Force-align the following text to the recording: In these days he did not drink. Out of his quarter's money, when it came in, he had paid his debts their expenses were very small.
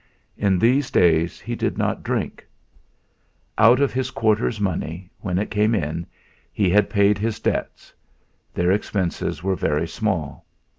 In 0.35 0.57
these 0.57 0.89
days 0.89 1.39
he 1.39 1.55
did 1.55 1.77
not 1.77 2.01
drink. 2.01 2.43
Out 3.59 3.79
of 3.79 3.93
his 3.93 4.09
quarter's 4.09 4.59
money, 4.59 5.11
when 5.19 5.37
it 5.37 5.51
came 5.51 5.75
in, 5.75 6.07
he 6.51 6.71
had 6.71 6.89
paid 6.89 7.19
his 7.19 7.39
debts 7.39 7.93
their 8.51 8.71
expenses 8.71 9.43
were 9.43 9.55
very 9.55 9.87
small. 9.87 10.47